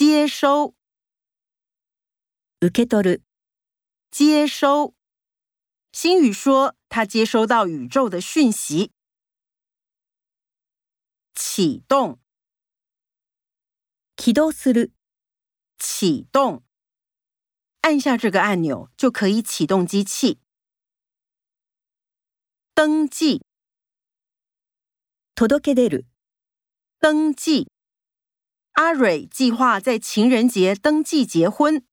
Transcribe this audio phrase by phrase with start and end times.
[0.00, 0.74] 接收，
[2.62, 3.22] 受け取る。
[4.10, 4.94] 接收，
[5.92, 8.92] 星宇说他接收到宇宙的讯息。
[11.34, 12.18] 启动，
[14.16, 14.90] 起動する。
[15.76, 16.62] 启动，
[17.82, 20.38] 按下这个按钮就可以启动机器。
[22.72, 23.42] 登记，
[25.34, 26.06] 届け出る。
[26.98, 27.69] 登记。
[28.80, 31.84] 阿蕊计划在情人节登记结婚。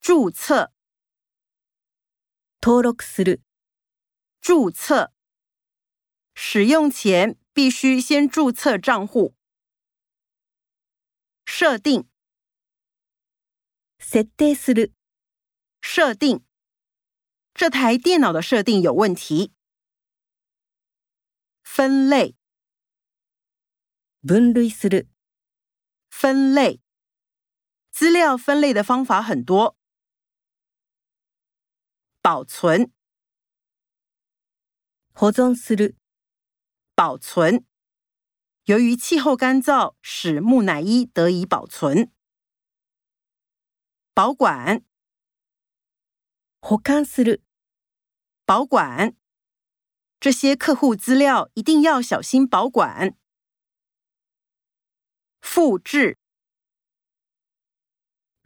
[0.00, 0.72] 注册。
[2.60, 3.40] 登録する。
[4.40, 5.12] 注册。
[6.34, 9.32] 使用前必须先注册账户。
[11.46, 12.08] 设定。
[14.00, 14.90] 設定する。
[15.80, 16.44] 设定。
[17.54, 19.52] 这台电脑的设定有问题。
[21.62, 22.37] 分类。
[24.28, 25.06] 分类する，
[26.10, 26.80] 分类。
[27.92, 29.74] 资料分类的方法很多。
[32.20, 32.90] 保存。
[35.14, 35.94] 保存する，
[36.94, 37.64] 保存。
[38.66, 42.10] 由于气候干燥，使木乃伊得以保存。
[44.12, 44.84] 保管。
[46.60, 47.40] 保管する，
[48.44, 49.16] 保管。
[50.20, 53.17] 这些客户资料一定要小心保管。
[55.60, 56.16] 复制，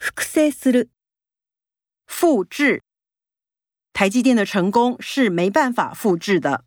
[0.01, 0.89] 複製する。
[2.07, 2.83] 复制，
[3.93, 6.65] 台积电的成功是没办法复制的。